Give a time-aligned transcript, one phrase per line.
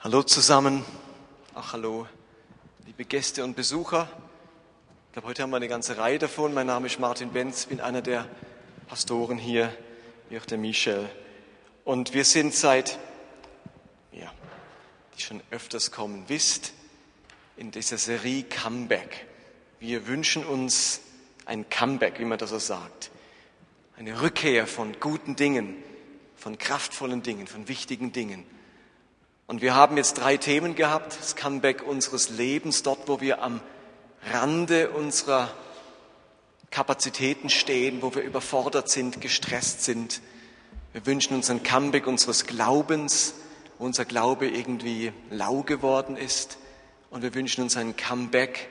[0.00, 0.84] Hallo zusammen,
[1.56, 2.06] ach hallo,
[2.86, 4.08] liebe Gäste und Besucher.
[5.08, 6.54] Ich glaube, heute haben wir eine ganze Reihe davon.
[6.54, 8.28] Mein Name ist Martin Benz, bin einer der
[8.86, 9.76] Pastoren hier,
[10.28, 11.10] wie auch der Michel.
[11.84, 12.96] Und wir sind seit,
[14.12, 14.32] ja,
[15.16, 16.74] die schon öfters kommen, wisst,
[17.56, 19.26] in dieser Serie Comeback.
[19.80, 21.00] Wir wünschen uns
[21.44, 23.10] ein Comeback, wie man das so sagt.
[23.96, 25.74] Eine Rückkehr von guten Dingen,
[26.36, 28.46] von kraftvollen Dingen, von wichtigen Dingen.
[29.48, 31.18] Und wir haben jetzt drei Themen gehabt.
[31.18, 33.62] Das Comeback unseres Lebens, dort, wo wir am
[34.30, 35.48] Rande unserer
[36.70, 40.20] Kapazitäten stehen, wo wir überfordert sind, gestresst sind.
[40.92, 43.36] Wir wünschen uns ein Comeback unseres Glaubens,
[43.78, 46.58] wo unser Glaube irgendwie lau geworden ist.
[47.08, 48.68] Und wir wünschen uns ein Comeback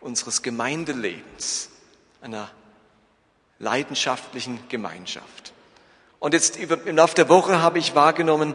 [0.00, 1.70] unseres Gemeindelebens,
[2.20, 2.52] einer
[3.58, 5.52] leidenschaftlichen Gemeinschaft.
[6.20, 8.54] Und jetzt im Laufe der Woche habe ich wahrgenommen,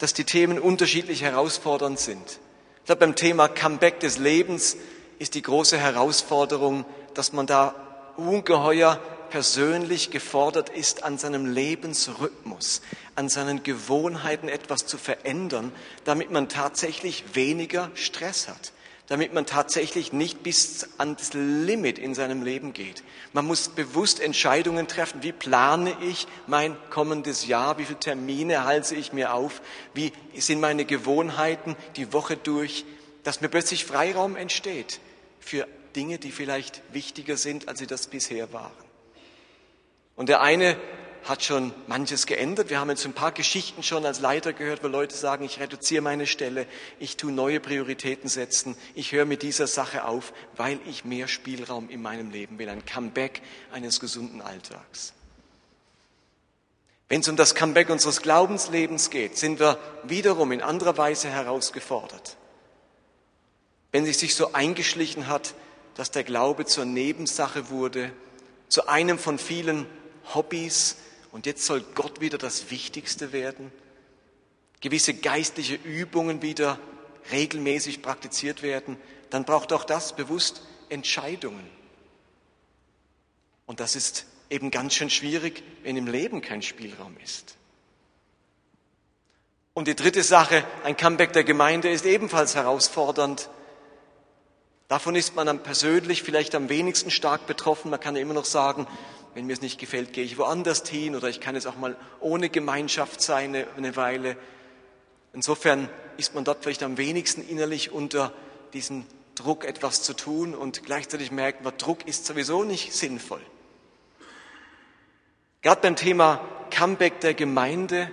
[0.00, 2.40] dass die Themen unterschiedlich herausfordernd sind.
[2.80, 4.76] Ich glaube, beim Thema Comeback des Lebens
[5.18, 6.84] ist die große Herausforderung,
[7.14, 7.74] dass man da
[8.16, 8.98] ungeheuer
[9.28, 12.80] persönlich gefordert ist, an seinem Lebensrhythmus,
[13.14, 15.70] an seinen Gewohnheiten etwas zu verändern,
[16.04, 18.72] damit man tatsächlich weniger Stress hat
[19.10, 23.02] damit man tatsächlich nicht bis an das Limit in seinem Leben geht.
[23.32, 25.24] Man muss bewusst Entscheidungen treffen.
[25.24, 27.76] Wie plane ich mein kommendes Jahr?
[27.76, 29.62] Wie viele Termine halte ich mir auf?
[29.94, 32.84] Wie sind meine Gewohnheiten die Woche durch?
[33.24, 35.00] Dass mir plötzlich Freiraum entsteht
[35.40, 38.70] für Dinge, die vielleicht wichtiger sind, als sie das bisher waren.
[40.14, 40.76] Und der eine
[41.24, 42.70] hat schon manches geändert.
[42.70, 46.02] Wir haben jetzt ein paar Geschichten schon als Leiter gehört, wo Leute sagen, ich reduziere
[46.02, 46.66] meine Stelle,
[46.98, 51.88] ich tue neue Prioritäten setzen, ich höre mit dieser Sache auf, weil ich mehr Spielraum
[51.90, 55.12] in meinem Leben will, ein Comeback eines gesunden Alltags.
[57.08, 62.36] Wenn es um das Comeback unseres Glaubenslebens geht, sind wir wiederum in anderer Weise herausgefordert.
[63.90, 65.54] Wenn es sich so eingeschlichen hat,
[65.96, 68.12] dass der Glaube zur Nebensache wurde,
[68.68, 69.86] zu einem von vielen
[70.34, 70.96] Hobbys,
[71.32, 73.72] und jetzt soll Gott wieder das Wichtigste werden,
[74.80, 76.78] gewisse geistliche Übungen wieder
[77.32, 78.96] regelmäßig praktiziert werden,
[79.30, 81.68] dann braucht auch das bewusst Entscheidungen.
[83.66, 87.56] Und das ist eben ganz schön schwierig, wenn im Leben kein Spielraum ist.
[89.72, 93.48] Und die dritte Sache, ein Comeback der Gemeinde ist ebenfalls herausfordernd.
[94.88, 97.90] Davon ist man dann persönlich vielleicht am wenigsten stark betroffen.
[97.90, 98.88] Man kann ja immer noch sagen,
[99.34, 101.96] wenn mir es nicht gefällt, gehe ich woanders hin oder ich kann es auch mal
[102.20, 104.36] ohne Gemeinschaft sein eine Weile.
[105.32, 108.32] Insofern ist man dort vielleicht am wenigsten innerlich unter
[108.72, 109.04] diesem
[109.34, 113.40] Druck etwas zu tun und gleichzeitig merkt man, Druck ist sowieso nicht sinnvoll.
[115.62, 118.10] Gerade beim Thema Comeback der Gemeinde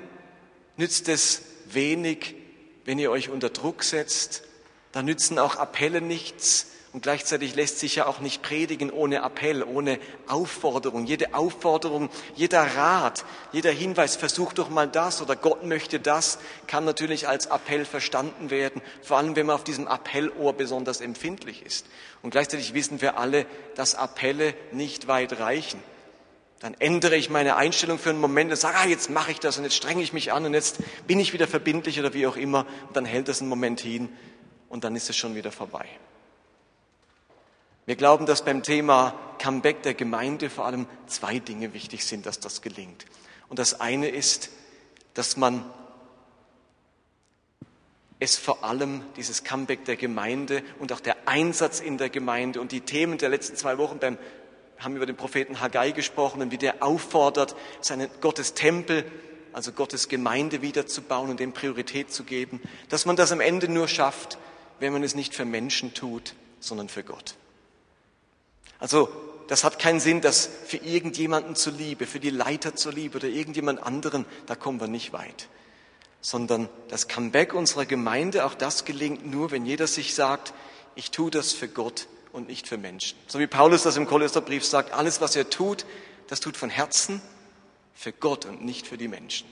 [0.77, 2.35] nützt es wenig,
[2.85, 4.43] wenn ihr euch unter Druck setzt.
[4.91, 9.61] Da nützen auch Appelle nichts, und gleichzeitig lässt sich ja auch nicht predigen ohne Appell,
[9.63, 11.05] ohne Aufforderung.
[11.05, 16.85] Jede Aufforderung, jeder Rat, jeder Hinweis, versuch doch mal das oder Gott möchte das, kann
[16.85, 21.85] natürlich als Appell verstanden werden, vor allem wenn man auf diesem Appellohr besonders empfindlich ist.
[22.21, 25.83] Und gleichzeitig wissen wir alle, dass Appelle nicht weit reichen.
[26.59, 29.57] Dann ändere ich meine Einstellung für einen Moment und sage, ah, jetzt mache ich das
[29.57, 32.37] und jetzt strenge ich mich an und jetzt bin ich wieder verbindlich oder wie auch
[32.37, 32.65] immer.
[32.87, 34.09] Und dann hält das einen Moment hin
[34.69, 35.85] und dann ist es schon wieder vorbei.
[37.87, 42.41] Wir glauben, dass beim Thema Comeback der Gemeinde vor allem zwei Dinge wichtig sind, dass
[42.41, 43.05] das gelingt.
[43.47, 44.49] Und das eine ist,
[45.13, 45.63] dass man
[48.19, 52.73] es vor allem dieses Comeback der Gemeinde und auch der Einsatz in der Gemeinde und
[52.73, 54.17] die Themen der letzten zwei Wochen beim
[54.79, 59.09] haben über den Propheten Haggai gesprochen und wie der auffordert, seinen Gottes Tempel,
[59.53, 63.87] also Gottes Gemeinde wiederzubauen und dem Priorität zu geben, dass man das am Ende nur
[63.87, 64.37] schafft,
[64.81, 67.35] wenn man es nicht für Menschen tut, sondern für Gott.
[68.79, 69.09] Also
[69.47, 74.25] das hat keinen Sinn, dass für irgendjemanden zuliebe, für die Leiter zuliebe oder irgendjemand anderen,
[74.45, 75.47] da kommen wir nicht weit.
[76.21, 80.53] Sondern das Comeback unserer Gemeinde, auch das gelingt nur, wenn jeder sich sagt,
[80.95, 83.17] ich tue das für Gott und nicht für Menschen.
[83.27, 85.85] So wie Paulus das im Kolosserbrief sagt, alles was er tut,
[86.27, 87.21] das tut von Herzen
[87.93, 89.47] für Gott und nicht für die Menschen.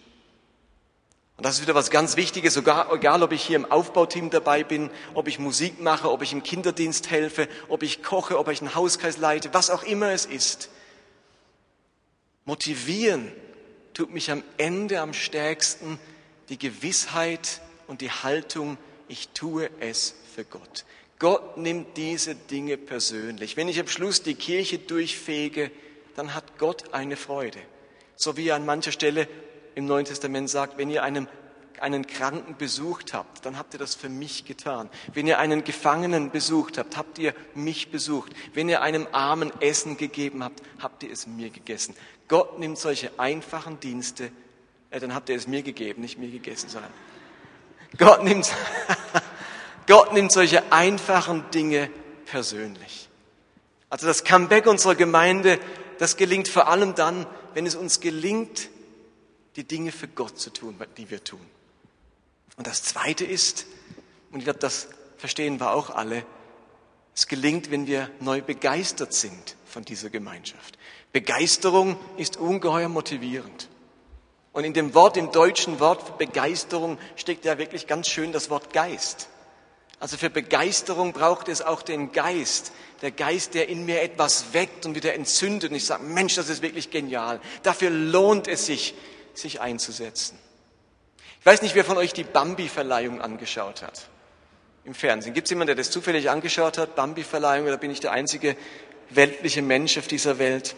[1.37, 4.63] Und das ist wieder was ganz Wichtiges, sogar egal, ob ich hier im Aufbauteam dabei
[4.63, 8.61] bin, ob ich Musik mache, ob ich im Kinderdienst helfe, ob ich koche, ob ich
[8.61, 10.69] einen Hauskreis leite, was auch immer es ist.
[12.45, 13.31] Motivieren
[13.93, 15.99] tut mich am Ende am stärksten
[16.49, 18.77] die Gewissheit und die Haltung,
[19.07, 20.85] ich tue es für Gott.
[21.19, 23.57] Gott nimmt diese Dinge persönlich.
[23.57, 25.71] Wenn ich am Schluss die Kirche durchfege,
[26.15, 27.59] dann hat Gott eine Freude.
[28.15, 29.27] So wie er an mancher Stelle
[29.75, 31.27] im Neuen Testament sagt, wenn ihr einem
[31.81, 34.89] einen Kranken besucht habt, dann habt ihr das für mich getan.
[35.13, 38.31] Wenn ihr einen Gefangenen besucht habt, habt ihr mich besucht.
[38.54, 41.95] Wenn ihr einem Armen Essen gegeben habt, habt ihr es mir gegessen.
[42.27, 44.31] Gott nimmt solche einfachen Dienste,
[44.89, 46.92] äh, dann habt ihr es mir gegeben, nicht mir gegessen, sondern
[47.98, 48.51] Gott nimmt,
[49.88, 51.89] Gott nimmt solche einfachen Dinge
[52.25, 53.10] persönlich.
[53.89, 55.60] Also das Comeback unserer Gemeinde,
[56.00, 58.69] das gelingt vor allem dann, wenn es uns gelingt,
[59.55, 61.45] die Dinge für Gott zu tun, die wir tun.
[62.57, 63.65] Und das Zweite ist,
[64.31, 64.87] und ich glaube, das
[65.17, 66.25] verstehen wir auch alle,
[67.13, 70.77] es gelingt, wenn wir neu begeistert sind von dieser Gemeinschaft.
[71.13, 73.69] Begeisterung ist ungeheuer motivierend.
[74.51, 78.73] Und in dem Wort, im deutschen Wort Begeisterung steckt ja wirklich ganz schön das Wort
[78.73, 79.29] Geist.
[79.99, 82.73] Also für Begeisterung braucht es auch den Geist.
[83.01, 85.71] Der Geist, der in mir etwas weckt und wieder entzündet.
[85.71, 87.39] Und ich sage, Mensch, das ist wirklich genial.
[87.63, 88.93] Dafür lohnt es sich,
[89.37, 90.37] sich einzusetzen.
[91.39, 94.09] Ich weiß nicht, wer von euch die Bambi-Verleihung angeschaut hat.
[94.83, 95.33] Im Fernsehen.
[95.33, 96.95] Gibt es jemanden, der das zufällig angeschaut hat?
[96.95, 98.55] Bambi-Verleihung oder bin ich der einzige
[99.09, 100.75] weltliche Mensch auf dieser Welt?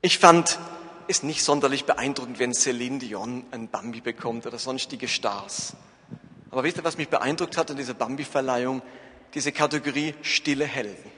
[0.00, 0.58] Ich fand
[1.08, 5.74] es nicht sonderlich beeindruckend, wenn Celine Dion ein Bambi bekommt oder sonstige Stars.
[6.50, 8.82] Aber wisst ihr, was mich beeindruckt hat an dieser Bambi-Verleihung?
[9.34, 11.10] Diese Kategorie stille Helden.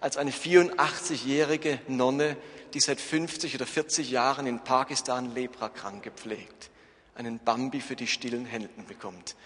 [0.00, 2.36] Als eine 84-jährige Nonne
[2.74, 6.70] die seit 50 oder 40 Jahren in Pakistan leprakrank gepflegt,
[7.14, 9.36] einen Bambi für die stillen Helden bekommt.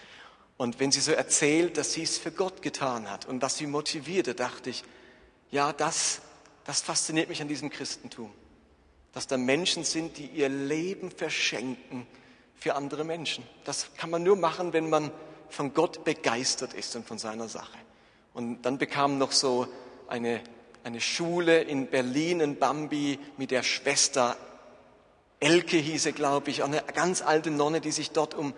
[0.57, 3.67] Und wenn sie so erzählt, dass sie es für Gott getan hat und was sie
[3.67, 4.83] motivierte, dachte ich,
[5.51, 6.21] ja, das,
[6.65, 8.31] das fasziniert mich an diesem Christentum.
[9.13, 12.07] Dass da Menschen sind, die ihr Leben verschenken
[12.55, 13.43] für andere Menschen.
[13.65, 15.11] Das kann man nur machen, wenn man
[15.49, 17.77] von Gott begeistert ist und von seiner Sache.
[18.33, 19.67] Und dann bekam noch so
[20.07, 20.41] eine
[20.83, 24.37] eine Schule in Berlin, in Bambi, mit der Schwester
[25.39, 28.53] Elke hieße, glaube ich, eine ganz alte Nonne, die sich dort um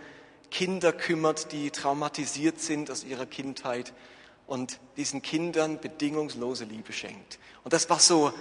[0.50, 3.94] Kinder kümmert, die traumatisiert sind aus ihrer Kindheit
[4.48, 7.38] und diesen Kindern bedingungslose Liebe schenkt.
[7.63, 8.31] Und das war so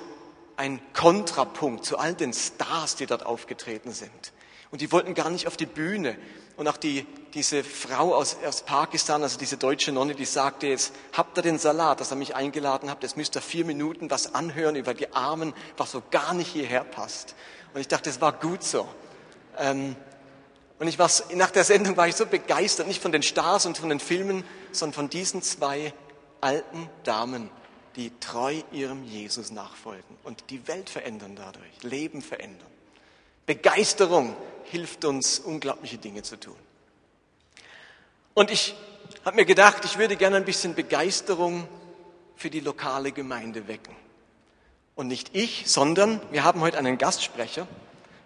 [0.57, 4.33] ein Kontrapunkt zu all den Stars, die dort aufgetreten sind.
[4.71, 6.17] Und die wollten gar nicht auf die Bühne.
[6.57, 10.93] Und auch die, diese Frau aus, aus Pakistan, also diese deutsche Nonne, die sagte jetzt,
[11.13, 14.35] habt ihr den Salat, dass ihr mich eingeladen habt, jetzt müsst ihr vier Minuten was
[14.35, 17.35] anhören über die Armen, was so gar nicht hierher passt.
[17.75, 18.89] Und ich dachte, es war gut so.
[19.57, 19.97] Ähm,
[20.79, 23.79] und ich war, nach der Sendung war ich so begeistert, nicht von den Stars und
[23.79, 25.93] von den Filmen, sondern von diesen zwei
[26.41, 27.51] alten Damen,
[27.97, 32.69] die treu ihrem Jesus nachfolgen und die Welt verändern dadurch, Leben verändern.
[33.49, 36.55] Begeisterung hilft uns, unglaubliche Dinge zu tun.
[38.35, 38.75] Und ich
[39.25, 41.67] habe mir gedacht, ich würde gerne ein bisschen Begeisterung
[42.37, 43.97] für die lokale Gemeinde wecken.
[44.97, 47.67] Und nicht ich, sondern wir haben heute einen Gastsprecher,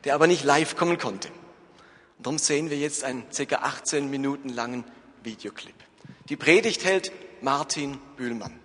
[0.02, 1.28] der aber nicht live kommen konnte.
[2.18, 3.56] Und darum sehen wir jetzt einen ca.
[3.58, 4.82] 18 Minuten langen
[5.22, 5.76] Videoclip.
[6.30, 8.58] Die Predigt hält Martin Bühlmann,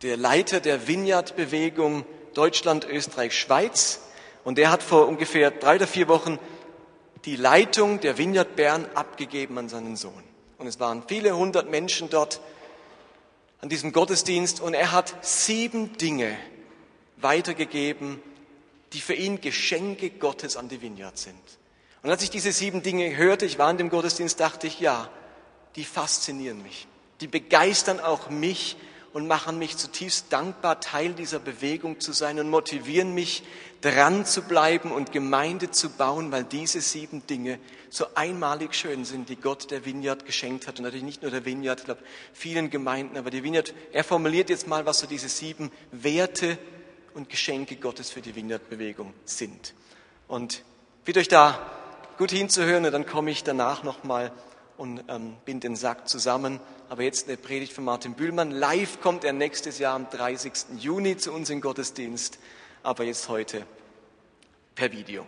[0.00, 4.00] der Leiter der Vineyard-Bewegung Deutschland, Österreich, Schweiz
[4.44, 6.38] und der hat vor ungefähr drei oder vier Wochen
[7.24, 10.22] die Leitung der Vineyard Bern abgegeben an seinen Sohn.
[10.58, 12.40] Und es waren viele hundert Menschen dort
[13.60, 16.36] an diesem Gottesdienst und er hat sieben Dinge
[17.18, 18.20] weitergegeben,
[18.92, 21.38] die für ihn Geschenke Gottes an die Vineyard sind.
[22.02, 25.08] Und als ich diese sieben Dinge hörte, ich war in dem Gottesdienst, dachte ich, ja,
[25.76, 26.88] die faszinieren mich.
[27.20, 28.76] Die begeistern auch mich
[29.12, 33.42] und machen mich zutiefst dankbar, Teil dieser Bewegung zu sein und motivieren mich,
[33.82, 37.58] dran zu bleiben und Gemeinde zu bauen, weil diese sieben Dinge
[37.90, 40.78] so einmalig schön sind, die Gott der Vineyard geschenkt hat.
[40.78, 42.02] Und natürlich nicht nur der Vineyard, ich glaube,
[42.32, 46.58] vielen Gemeinden, aber die Vineyard, er formuliert jetzt mal, was so diese sieben Werte
[47.14, 49.74] und Geschenke Gottes für die Vineyard-Bewegung sind.
[50.28, 50.62] Und
[51.04, 51.58] bitte euch da
[52.18, 54.32] gut hinzuhören und dann komme ich danach nochmal
[54.82, 56.58] und ähm, bind den Sack zusammen.
[56.88, 58.50] Aber jetzt eine Predigt von Martin Bühlmann.
[58.50, 60.52] Live kommt er nächstes Jahr am 30.
[60.76, 62.40] Juni zu uns in Gottesdienst,
[62.82, 63.62] aber jetzt heute
[64.74, 65.24] per Video.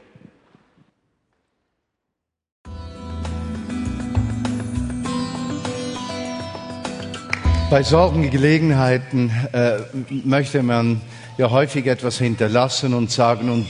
[7.70, 9.78] Bei solchen Gelegenheiten äh,
[10.24, 11.00] möchte man
[11.38, 13.68] ja häufig etwas hinterlassen und sagen und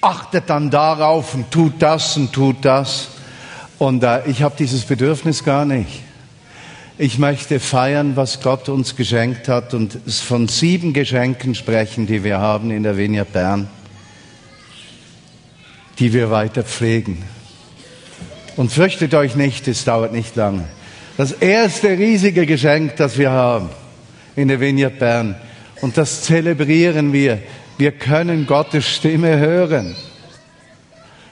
[0.00, 3.10] achtet dann darauf und tut das und tut das.
[3.84, 6.00] Und äh, ich habe dieses Bedürfnis gar nicht.
[6.96, 12.38] Ich möchte feiern, was Gott uns geschenkt hat und von sieben Geschenken sprechen, die wir
[12.38, 13.68] haben in der Vineyard Bern,
[15.98, 17.24] die wir weiter pflegen.
[18.56, 20.64] Und fürchtet euch nicht, es dauert nicht lange.
[21.18, 23.68] Das erste riesige Geschenk, das wir haben
[24.34, 25.36] in der Vineyard Bern,
[25.82, 27.38] und das zelebrieren wir,
[27.76, 29.94] wir können Gottes Stimme hören.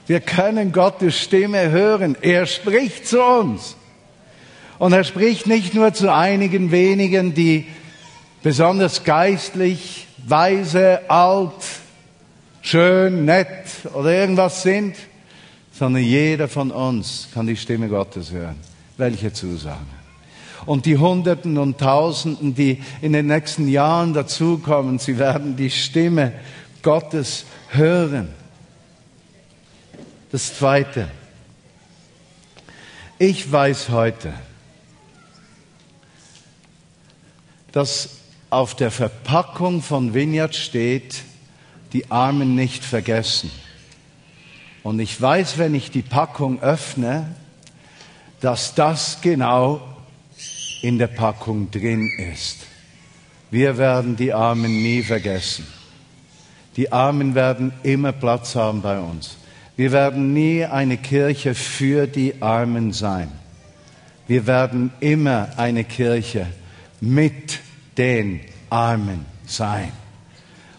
[0.05, 2.17] Wir können Gottes Stimme hören.
[2.21, 3.75] Er spricht zu uns.
[4.79, 7.67] Und er spricht nicht nur zu einigen wenigen, die
[8.41, 11.53] besonders geistlich, weise, alt,
[12.61, 14.95] schön, nett oder irgendwas sind,
[15.71, 18.55] sondern jeder von uns kann die Stimme Gottes hören.
[18.97, 19.79] Welche Zusage?
[20.65, 26.33] Und die Hunderten und Tausenden, die in den nächsten Jahren dazukommen, sie werden die Stimme
[26.81, 28.42] Gottes hören.
[30.33, 31.11] Das Zweite.
[33.19, 34.33] Ich weiß heute,
[37.71, 38.09] dass
[38.49, 41.21] auf der Verpackung von Vineyard steht,
[41.93, 43.51] die Armen nicht vergessen.
[44.81, 47.35] Und ich weiß, wenn ich die Packung öffne,
[48.39, 49.87] dass das genau
[50.81, 52.57] in der Packung drin ist.
[53.51, 55.67] Wir werden die Armen nie vergessen.
[56.75, 59.37] Die Armen werden immer Platz haben bei uns.
[59.75, 63.29] Wir werden nie eine Kirche für die Armen sein.
[64.27, 66.47] Wir werden immer eine Kirche
[67.01, 67.59] mit
[67.97, 69.91] den Armen sein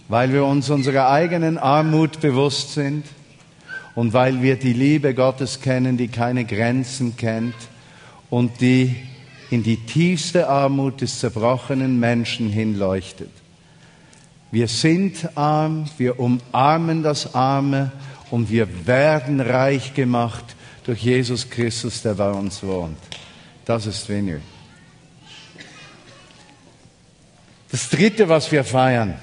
[0.09, 3.07] weil wir uns unserer eigenen Armut bewusst sind
[3.95, 7.55] und weil wir die Liebe Gottes kennen, die keine Grenzen kennt
[8.31, 8.95] und die
[9.51, 13.31] in die tiefste Armut des zerbrochenen Menschen hinleuchtet.
[14.51, 17.93] Wir sind arm, wir umarmen das Arme
[18.31, 20.45] und wir werden reich gemacht
[20.85, 22.99] durch Jesus Christus, der bei uns wohnt.
[23.65, 24.43] Das ist Vineyard.
[27.71, 29.15] Das Dritte, was wir feiern,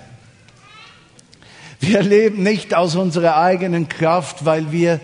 [1.80, 5.00] wir leben nicht aus unserer eigenen Kraft, weil wir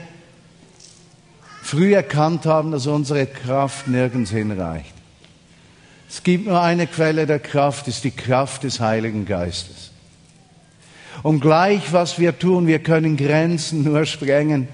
[1.63, 4.93] früh erkannt haben, dass unsere Kraft nirgends hinreicht.
[6.09, 9.91] Es gibt nur eine Quelle der Kraft, ist die Kraft des Heiligen Geistes.
[11.23, 14.67] Und gleich was wir tun, wir können Grenzen nur sprengen,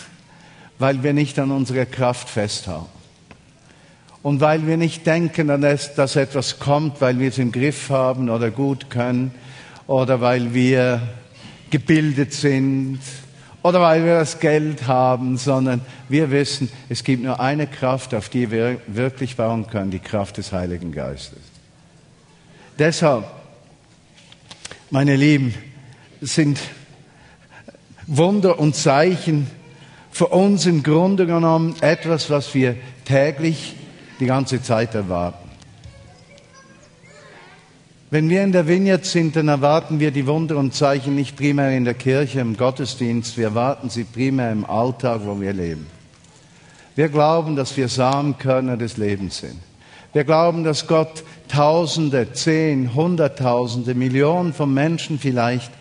[0.78, 2.86] weil wir nicht an unserer Kraft festhalten.
[4.22, 8.50] Und weil wir nicht denken, dass etwas kommt, weil wir es im Griff haben oder
[8.50, 9.32] gut können
[9.86, 11.00] oder weil wir
[11.70, 13.00] gebildet sind
[13.62, 18.28] oder weil wir das Geld haben, sondern wir wissen, es gibt nur eine Kraft, auf
[18.28, 21.38] die wir wirklich bauen können, die Kraft des Heiligen Geistes.
[22.78, 23.24] Deshalb,
[24.90, 25.54] meine Lieben,
[26.20, 26.58] sind
[28.06, 29.46] Wunder und Zeichen
[30.10, 33.76] für uns im Grunde genommen etwas, was wir täglich
[34.18, 35.48] die ganze Zeit erwarten.
[38.10, 41.70] Wenn wir in der Vineyard sind, dann erwarten wir die Wunder und Zeichen nicht primär
[41.70, 45.86] in der Kirche, im Gottesdienst, wir erwarten sie primär im Alltag, wo wir leben.
[46.96, 49.60] Wir glauben, dass wir Samenkörner des Lebens sind.
[50.12, 55.72] Wir glauben, dass Gott Tausende, Zehn, Hunderttausende, Millionen von Menschen vielleicht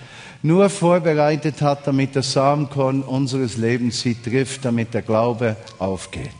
[0.41, 6.31] nur vorbereitet hat, damit das Samenkorn unseres Lebens sie trifft, damit der Glaube aufgeht.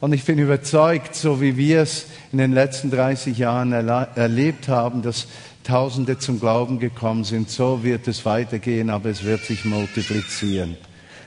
[0.00, 5.02] Und ich bin überzeugt, so wie wir es in den letzten 30 Jahren erlebt haben,
[5.02, 5.26] dass
[5.64, 10.76] Tausende zum Glauben gekommen sind, so wird es weitergehen, aber es wird sich multiplizieren.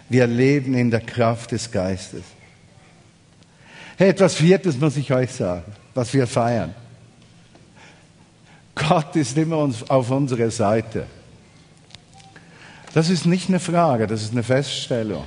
[0.09, 2.21] Wir leben in der Kraft des Geistes.
[3.97, 5.65] Hey, etwas Viertes muss ich euch sagen,
[5.97, 6.75] was wir feiern.
[8.75, 11.07] Gott ist immer auf unserer Seite.
[12.93, 15.23] Das ist nicht eine Frage, das ist eine Feststellung.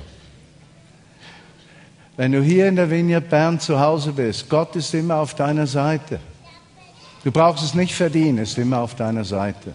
[2.15, 5.67] Wenn du hier in der Vineyard Bern zu Hause bist, Gott ist immer auf deiner
[5.67, 6.21] Seite.
[7.25, 9.73] Du brauchst es nicht verdienen, er ist immer auf deiner Seite.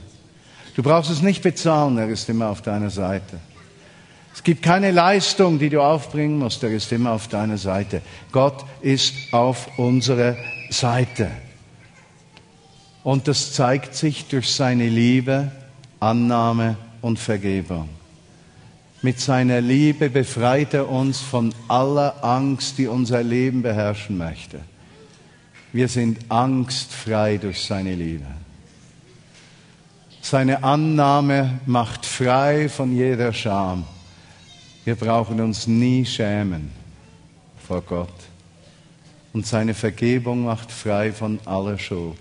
[0.75, 3.39] Du brauchst es nicht bezahlen, er ist immer auf deiner Seite.
[4.37, 8.03] Es gibt keine Leistung, die du aufbringen musst, er ist immer auf deiner Seite.
[8.33, 10.37] Gott ist auf unserer
[10.69, 11.31] Seite.
[13.03, 15.51] Und das zeigt sich durch seine Liebe,
[16.01, 17.89] Annahme und Vergebung.
[19.01, 24.61] Mit seiner Liebe befreit er uns von aller Angst, die unser Leben beherrschen möchte.
[25.73, 28.27] Wir sind angstfrei durch seine Liebe.
[30.21, 33.87] Seine Annahme macht frei von jeder Scham.
[34.87, 36.71] Wir brauchen uns nie schämen
[37.67, 38.15] vor Gott.
[39.33, 42.17] Und seine Vergebung macht frei von aller Schuld.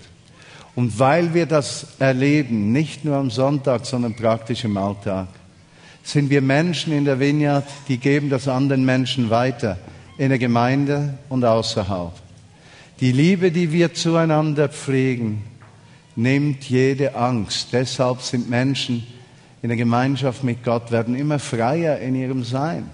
[0.74, 5.28] Und weil wir das erleben, nicht nur am Sonntag, sondern praktisch im Alltag,
[6.02, 9.78] sind wir Menschen in der Vineyard, die geben das anderen Menschen weiter,
[10.18, 12.14] in der Gemeinde und außerhalb.
[13.00, 15.44] Die Liebe, die wir zueinander pflegen,
[16.16, 17.68] nimmt jede Angst.
[17.74, 19.06] Deshalb sind Menschen
[19.66, 22.88] in der Gemeinschaft mit Gott, werden immer freier in ihrem Sein,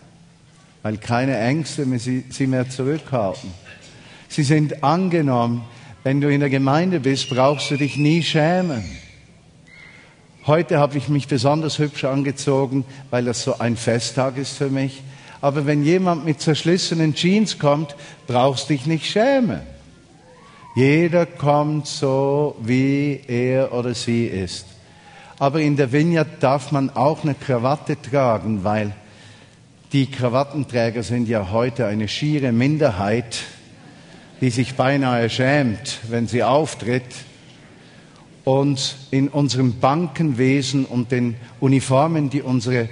[0.84, 3.52] weil keine Ängste mehr sie, sie mehr zurückhalten.
[4.30, 5.66] Sie sind angenommen.
[6.06, 8.86] Wenn du in der Gemeinde bist, brauchst du dich nie schämen.
[10.48, 15.04] Heute habe ich mich besonders hübsch angezogen, weil das so ein Festtag ist für mich.
[15.42, 17.98] Aber wenn jemand mit zerschlissenen Jeans kommt,
[18.28, 19.60] brauchst dich nicht schämen.
[20.78, 24.71] Jeder kommt so, wie er oder sie ist.
[25.42, 28.94] Aber in der Vineyard darf man auch eine Krawatte tragen, weil
[29.92, 33.40] die Krawattenträger sind ja heute eine schiere Minderheit,
[34.40, 37.02] die sich beinahe schämt, wenn sie auftritt.
[38.44, 42.88] Und in unserem Bankenwesen und den Uniformen, die unsere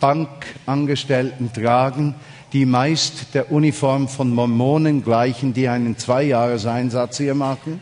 [0.00, 2.16] Bankangestellten tragen,
[2.52, 7.80] die meist der Uniform von Mormonen gleichen, die einen Zweijahreseinsatz hier machen,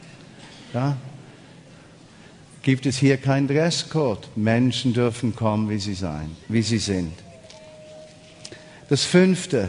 [0.75, 0.95] ja,
[2.65, 4.27] gibt es hier keinen Dresscode.
[4.35, 7.13] Menschen dürfen kommen, wie sie sein, wie sie sind.
[8.89, 9.69] Das fünfte.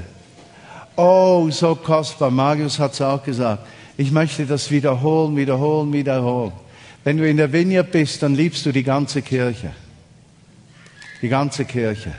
[0.95, 2.31] Oh, so kostbar.
[2.31, 3.67] Marius hat es auch gesagt.
[3.97, 6.53] Ich möchte das wiederholen, wiederholen, wiederholen.
[7.03, 9.71] Wenn du in der Vineyard bist, dann liebst du die ganze Kirche.
[11.21, 12.13] Die ganze Kirche.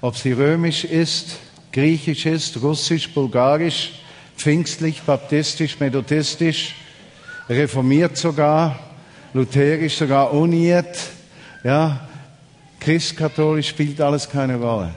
[0.00, 1.38] Ob sie römisch ist,
[1.72, 4.00] griechisch ist, russisch, bulgarisch,
[4.36, 6.74] pfingstlich, baptistisch, methodistisch,
[7.48, 8.78] reformiert sogar,
[9.36, 10.98] lutherisch sogar uniert,
[11.62, 12.08] ja,
[12.80, 14.94] christkatholisch spielt alles keine Rolle.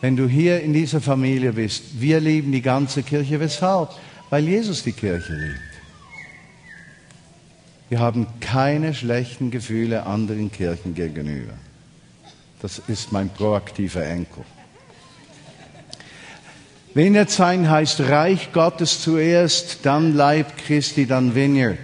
[0.00, 3.40] Wenn du hier in dieser Familie bist, wir lieben die ganze Kirche.
[3.40, 3.90] Weshalb?
[4.30, 5.60] Weil Jesus die Kirche liebt.
[7.88, 11.52] Wir haben keine schlechten Gefühle anderen Kirchen gegenüber.
[12.60, 14.44] Das ist mein proaktiver Enkel.
[16.94, 21.78] Vineyard sein heißt Reich Gottes zuerst, dann Leib Christi, dann Vineyard.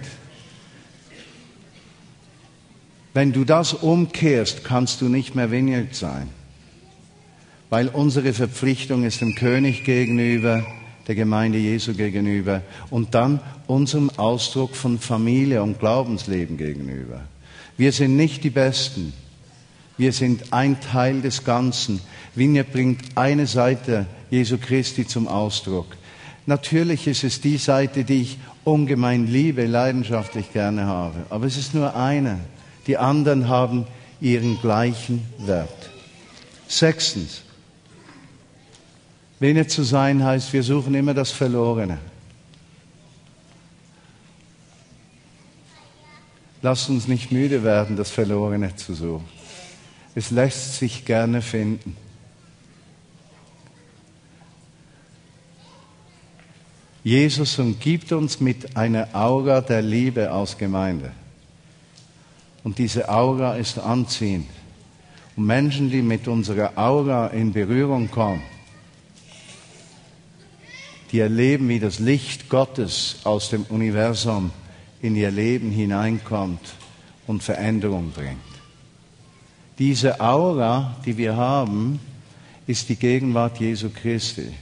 [3.13, 6.29] Wenn du das umkehrst, kannst du nicht mehr Vineyard sein,
[7.69, 10.65] weil unsere Verpflichtung ist dem König gegenüber,
[11.07, 17.21] der Gemeinde Jesu gegenüber und dann unserem Ausdruck von Familie und Glaubensleben gegenüber.
[17.77, 19.11] Wir sind nicht die Besten.
[19.97, 21.99] Wir sind ein Teil des Ganzen.
[22.33, 25.97] Vineyard bringt eine Seite Jesu Christi zum Ausdruck.
[26.45, 31.25] Natürlich ist es die Seite, die ich ungemein liebe, leidenschaftlich gerne habe.
[31.29, 32.39] Aber es ist nur eine.
[32.87, 33.85] Die anderen haben
[34.19, 35.89] ihren gleichen Wert.
[36.67, 37.41] Sechstens.
[39.39, 41.97] Weniger zu sein heißt, wir suchen immer das Verlorene.
[46.61, 49.27] Lasst uns nicht müde werden, das Verlorene zu suchen.
[50.13, 51.97] Es lässt sich gerne finden.
[57.03, 61.11] Jesus umgibt uns mit einer Aura der Liebe aus Gemeinde.
[62.63, 64.47] Und diese Aura ist anziehend.
[65.35, 68.41] Und Menschen, die mit unserer Aura in Berührung kommen,
[71.11, 74.51] die erleben, wie das Licht Gottes aus dem Universum
[75.01, 76.61] in ihr Leben hineinkommt
[77.27, 78.37] und Veränderung bringt.
[79.79, 81.99] Diese Aura, die wir haben,
[82.67, 84.53] ist die Gegenwart Jesu Christi.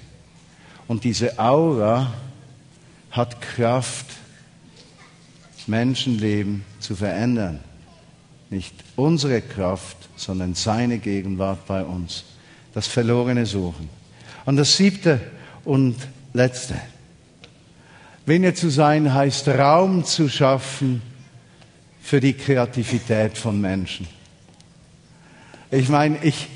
[0.88, 2.14] Und diese Aura
[3.12, 4.06] hat Kraft,
[5.68, 7.60] Menschenleben zu verändern.
[8.50, 12.26] Nicht unsere Kraft, sondern seine Gegenwart bei uns.
[12.74, 13.90] Das Verlorene suchen.
[14.46, 15.20] Und das siebte
[15.66, 15.96] und
[16.34, 16.76] letzte.
[18.26, 21.02] Weniger zu sein heißt Raum zu schaffen
[22.02, 24.08] für die Kreativität von Menschen.
[25.72, 26.48] Ich meine, ich,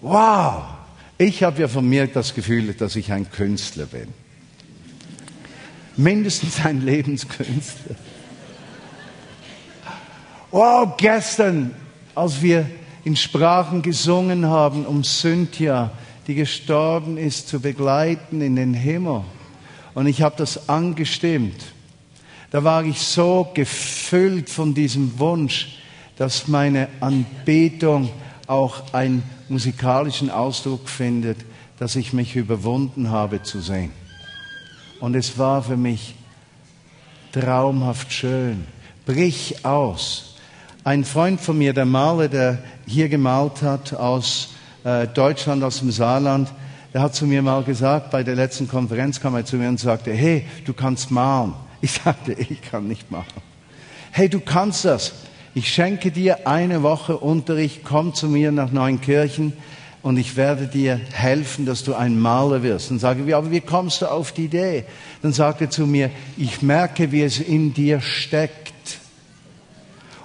[0.00, 0.64] wow,
[1.18, 4.08] ich habe ja von mir das Gefühl, dass ich ein Künstler bin.
[5.96, 7.96] Mindestens ein Lebenskünstler.
[10.54, 11.74] Wow, gestern,
[12.14, 12.70] als wir
[13.02, 15.90] in Sprachen gesungen haben, um Cynthia,
[16.28, 19.22] die gestorben ist, zu begleiten in den Himmel.
[19.94, 21.60] Und ich habe das angestimmt.
[22.52, 25.80] Da war ich so gefüllt von diesem Wunsch,
[26.18, 28.10] dass meine Anbetung
[28.46, 31.38] auch einen musikalischen Ausdruck findet,
[31.80, 33.90] dass ich mich überwunden habe zu sehen.
[35.00, 36.14] Und es war für mich
[37.32, 38.68] traumhaft schön.
[39.04, 40.33] Brich aus.
[40.86, 44.50] Ein Freund von mir, der Maler, der hier gemalt hat aus
[44.84, 46.52] äh, Deutschland, aus dem Saarland,
[46.92, 49.80] der hat zu mir mal gesagt, bei der letzten Konferenz kam er zu mir und
[49.80, 51.54] sagte, hey, du kannst malen.
[51.80, 53.24] Ich sagte, ich kann nicht malen.
[54.10, 55.14] Hey, du kannst das.
[55.54, 59.54] Ich schenke dir eine Woche Unterricht, komm zu mir nach Neunkirchen
[60.02, 62.90] und ich werde dir helfen, dass du ein Maler wirst.
[62.90, 64.84] Dann sage ich, aber wie kommst du auf die Idee?
[65.22, 68.73] Dann sagt er zu mir, ich merke, wie es in dir steckt.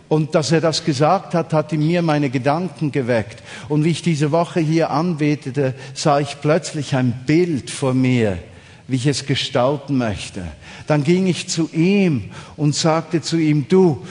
[0.09, 3.43] Und dass er das gesagt hat, hat in mir meine Gedanken geweckt.
[3.69, 8.39] Und wie ich diese Woche hier anbetete, sah ich plötzlich ein Bild vor mir,
[8.87, 10.41] wie ich es gestalten möchte.
[10.87, 14.03] Dann ging ich zu ihm und sagte zu ihm, du,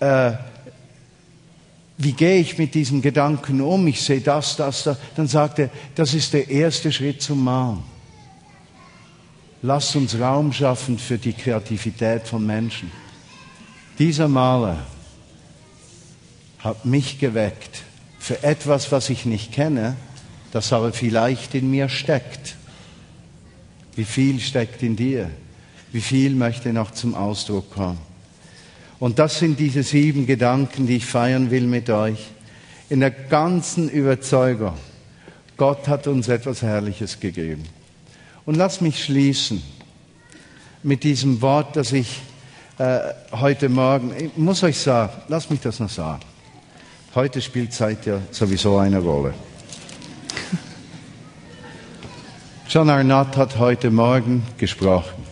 [0.00, 0.32] äh,
[1.98, 3.86] wie gehe ich mit diesem Gedanken um?
[3.86, 4.96] Ich sehe das, das, das.
[5.14, 7.82] Dann sagt er, das ist der erste Schritt zum Malen.
[9.60, 12.90] Lass uns Raum schaffen für die Kreativität von Menschen.
[13.98, 14.78] Dieser Maler
[16.62, 17.82] hat mich geweckt
[18.18, 19.96] für etwas, was ich nicht kenne,
[20.52, 22.56] das aber vielleicht in mir steckt.
[23.96, 25.30] Wie viel steckt in dir?
[25.90, 27.98] Wie viel möchte noch zum Ausdruck kommen?
[29.00, 32.28] Und das sind diese sieben Gedanken, die ich feiern will mit euch.
[32.88, 34.74] In der ganzen Überzeugung,
[35.56, 37.64] Gott hat uns etwas Herrliches gegeben.
[38.46, 39.62] Und lass mich schließen
[40.82, 42.20] mit diesem Wort, das ich
[42.78, 43.00] äh,
[43.32, 46.22] heute Morgen, ich muss euch sagen, lass mich das noch sagen.
[47.14, 49.34] Heute spielt Zeit ja sowieso eine Rolle.
[52.70, 55.22] John Arnott hat heute Morgen gesprochen.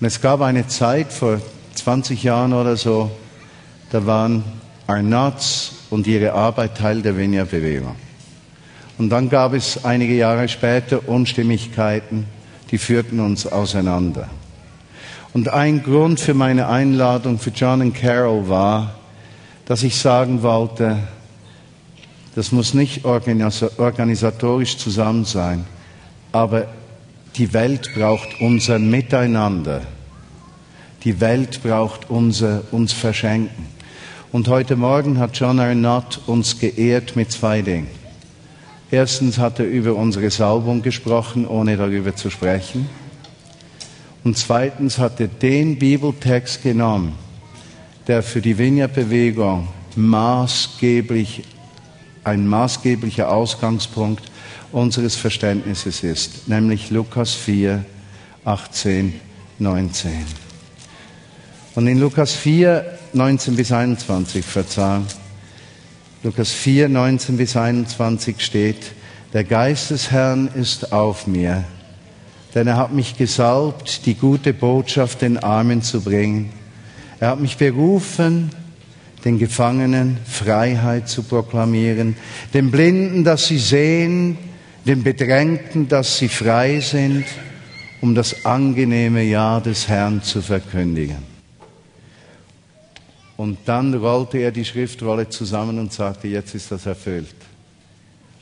[0.00, 1.40] Und es gab eine Zeit vor
[1.74, 3.10] 20 Jahren oder so,
[3.90, 4.44] da waren
[4.86, 7.96] Arnotts und ihre Arbeit Teil der Vineyard-Bewegung.
[8.98, 12.28] Und dann gab es einige Jahre später Unstimmigkeiten,
[12.70, 14.30] die führten uns auseinander.
[15.32, 19.01] Und ein Grund für meine Einladung für John und Carol war,
[19.66, 20.98] dass ich sagen wollte,
[22.34, 25.66] das muss nicht organisatorisch zusammen sein,
[26.32, 26.68] aber
[27.36, 29.82] die Welt braucht unser Miteinander.
[31.04, 33.66] Die Welt braucht unser uns Verschenken.
[34.30, 37.88] Und heute Morgen hat John Arnott uns geehrt mit zwei Dingen.
[38.90, 42.88] Erstens hat er über unsere Salbung gesprochen, ohne darüber zu sprechen.
[44.24, 47.14] Und zweitens hat er den Bibeltext genommen,
[48.06, 51.44] der für die Vineyard-Bewegung maßgeblich,
[52.24, 54.30] ein maßgeblicher Ausgangspunkt
[54.72, 57.84] unseres Verständnisses ist, nämlich Lukas 4,
[58.44, 59.20] 18,
[59.58, 60.10] 19.
[61.74, 65.06] Und in Lukas 4, 19 bis 21, verzeihung,
[66.22, 68.92] Lukas 4, 19 bis 21 steht,
[69.32, 71.64] der Geist des Herrn ist auf mir,
[72.54, 76.50] denn er hat mich gesalbt, die gute Botschaft den Armen zu bringen.
[77.22, 78.50] Er hat mich berufen,
[79.24, 82.16] den Gefangenen Freiheit zu proklamieren,
[82.52, 84.36] den Blinden, dass sie sehen,
[84.88, 87.24] den Bedrängten, dass sie frei sind,
[88.00, 91.18] um das angenehme Jahr des Herrn zu verkündigen.
[93.36, 97.36] Und dann rollte er die Schriftrolle zusammen und sagte, jetzt ist das erfüllt.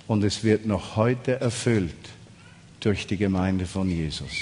[0.06, 2.08] Und es wird noch heute erfüllt
[2.80, 4.32] durch die Gemeinde von Jesus.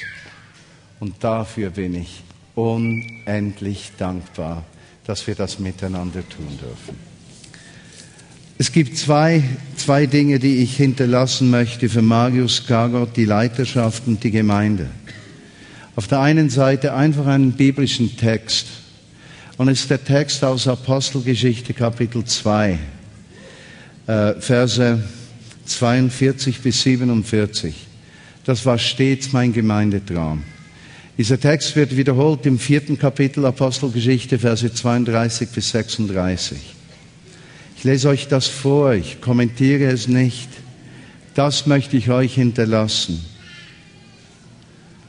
[1.00, 2.22] Und dafür bin ich
[2.58, 4.64] unendlich dankbar,
[5.04, 6.98] dass wir das miteinander tun dürfen.
[8.58, 9.44] Es gibt zwei,
[9.76, 14.90] zwei Dinge, die ich hinterlassen möchte für Marius Kargott, die Leiterschaft und die Gemeinde.
[15.94, 18.66] Auf der einen Seite einfach einen biblischen Text.
[19.56, 22.78] Und es ist der Text aus Apostelgeschichte Kapitel 2,
[24.08, 25.00] äh, Verse
[25.64, 27.86] 42 bis 47.
[28.44, 30.42] Das war stets mein Gemeindetraum.
[31.18, 36.56] Dieser Text wird wiederholt im vierten Kapitel Apostelgeschichte, Verse 32 bis 36.
[37.76, 40.48] Ich lese euch das vor, ich kommentiere es nicht.
[41.34, 43.24] Das möchte ich euch hinterlassen.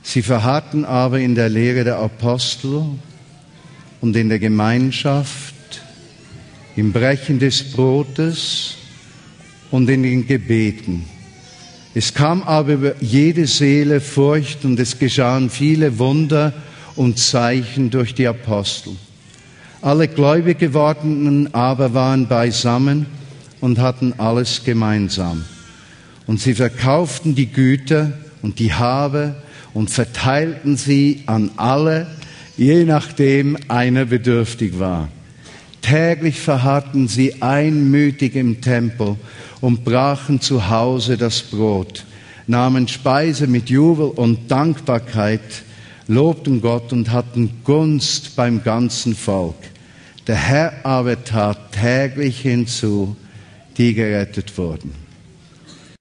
[0.01, 2.85] Sie verharrten aber in der Lehre der Apostel
[4.01, 5.53] und in der Gemeinschaft,
[6.75, 8.77] im Brechen des Brotes
[9.69, 11.05] und in den Gebeten.
[11.95, 16.53] Es kam aber über jede Seele Furcht und es geschahen viele Wunder
[16.95, 18.93] und Zeichen durch die Apostel.
[19.81, 23.07] Alle gläubig gewordenen aber waren beisammen
[23.59, 25.45] und hatten alles gemeinsam.
[26.27, 28.11] Und sie verkauften die Güter
[28.43, 29.35] und die Habe
[29.73, 32.07] und verteilten sie an alle,
[32.55, 35.09] je nachdem einer bedürftig war.
[35.81, 39.15] Täglich verharrten sie einmütig im Tempel
[39.61, 42.05] und brachen zu Hause das Brot,
[42.47, 45.41] nahmen Speise mit Jubel und Dankbarkeit
[46.07, 49.55] lobten Gott und hatten Gunst beim ganzen Volk.
[50.27, 53.15] Der Herr aber tat täglich hinzu,
[53.77, 54.93] die gerettet wurden.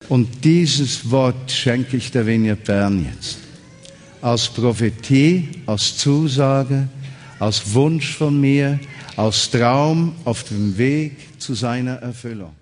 [0.09, 3.39] Und dieses Wort schenke ich der Vineyard Bern jetzt.
[4.23, 6.89] Als Prophetie, als Zusage,
[7.39, 8.81] als Wunsch von mir,
[9.17, 12.58] als Traum auf dem Weg zu seiner Erfüllung.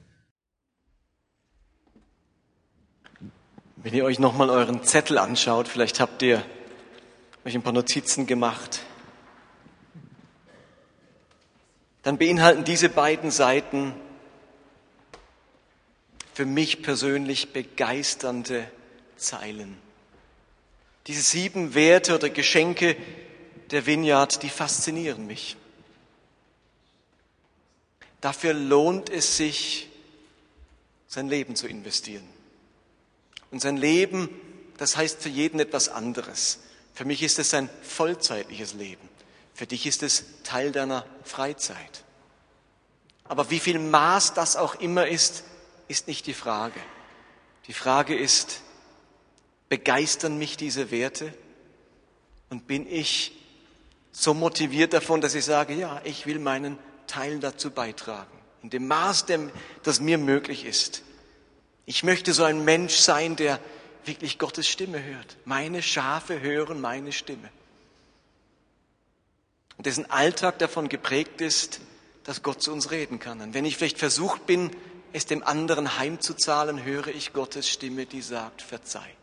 [3.87, 6.45] Wenn ihr euch nochmal euren Zettel anschaut, vielleicht habt ihr
[7.45, 8.81] euch ein paar Notizen gemacht,
[12.03, 13.95] dann beinhalten diese beiden Seiten
[16.35, 18.69] für mich persönlich begeisternde
[19.17, 19.79] Zeilen.
[21.07, 22.97] Diese sieben Werte oder Geschenke
[23.71, 25.57] der Vineyard, die faszinieren mich.
[28.21, 29.89] Dafür lohnt es sich,
[31.07, 32.36] sein Leben zu investieren.
[33.51, 34.29] Und sein Leben,
[34.77, 36.61] das heißt für jeden etwas anderes.
[36.95, 39.09] Für mich ist es ein vollzeitliches Leben.
[39.55, 42.05] Für dich ist es Teil deiner Freizeit.
[43.25, 45.45] Aber wie viel Maß das auch immer ist,
[45.89, 46.81] ist nicht die Frage.
[47.67, 48.61] Die Frage ist,
[49.69, 51.33] begeistern mich diese Werte?
[52.49, 53.33] Und bin ich
[54.13, 58.87] so motiviert davon, dass ich sage, ja, ich will meinen Teil dazu beitragen, in dem
[58.87, 59.27] Maß,
[59.83, 61.03] das mir möglich ist.
[61.87, 63.61] Ich möchte so ein Mensch sein, der
[64.05, 65.37] wirklich Gottes Stimme hört.
[65.45, 67.49] Meine Schafe hören meine Stimme.
[69.77, 71.81] Und dessen Alltag davon geprägt ist,
[72.25, 73.41] dass Gott zu uns reden kann.
[73.41, 74.71] Und wenn ich vielleicht versucht bin,
[75.13, 79.15] es dem anderen heimzuzahlen, höre ich Gottes Stimme, die sagt, verzeih.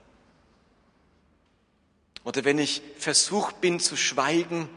[2.24, 4.70] Oder wenn ich versucht bin zu schweigen,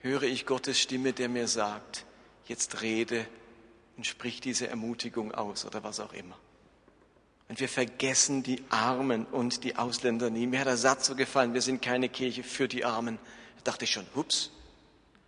[0.00, 2.04] höre ich Gottes Stimme, der mir sagt,
[2.46, 3.26] jetzt rede
[3.96, 6.36] und sprich diese Ermutigung aus oder was auch immer.
[7.48, 10.46] Und wir vergessen die Armen und die Ausländer nie.
[10.46, 13.18] Mir hat der Satz so gefallen, wir sind keine Kirche für die Armen.
[13.56, 14.50] Da dachte ich schon, hups,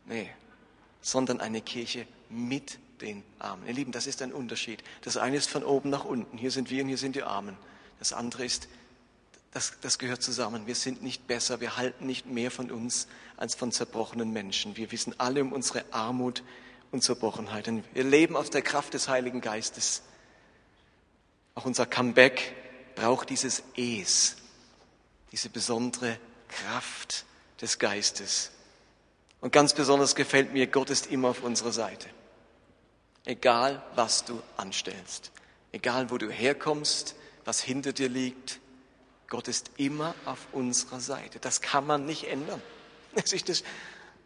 [0.07, 0.29] nee,
[1.01, 3.67] sondern eine Kirche mit den Armen.
[3.67, 4.85] Ihr Lieben, das ist ein Unterschied.
[5.03, 6.37] Das eine ist von oben nach unten.
[6.37, 7.57] Hier sind wir und hier sind die Armen.
[7.99, 8.69] Das andere ist,
[9.53, 10.67] das, das gehört zusammen.
[10.67, 14.77] Wir sind nicht besser, wir halten nicht mehr von uns als von zerbrochenen Menschen.
[14.77, 16.43] Wir wissen alle um unsere Armut
[16.93, 17.67] und Zerbrochenheit.
[17.69, 20.03] Und wir leben aus der Kraft des Heiligen Geistes.
[21.55, 22.55] Auch unser Comeback
[22.95, 24.37] braucht dieses Es,
[25.33, 27.25] diese besondere Kraft
[27.61, 28.51] des Geistes.
[29.41, 32.09] Und ganz besonders gefällt mir, Gott ist immer auf unserer Seite.
[33.25, 35.31] Egal, was du anstellst,
[35.73, 38.61] egal, wo du herkommst, was hinter dir liegt,
[39.29, 41.39] Gott ist immer auf unserer Seite.
[41.39, 42.61] Das kann man nicht ändern.
[43.13, 43.65] Das ist das,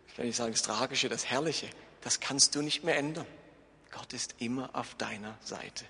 [0.08, 1.70] ich kann nicht sagen das Tragische, das Herrliche.
[2.02, 3.26] Das kannst du nicht mehr ändern.
[3.90, 5.87] Gott ist immer auf deiner Seite.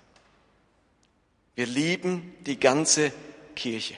[1.55, 3.11] Wir lieben die ganze
[3.55, 3.95] Kirche.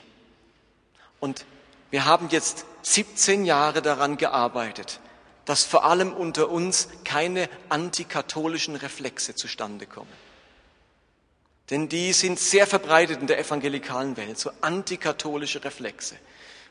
[1.20, 1.44] Und
[1.90, 5.00] wir haben jetzt 17 Jahre daran gearbeitet,
[5.44, 10.12] dass vor allem unter uns keine antikatholischen Reflexe zustande kommen.
[11.70, 16.16] Denn die sind sehr verbreitet in der evangelikalen Welt, so antikatholische Reflexe.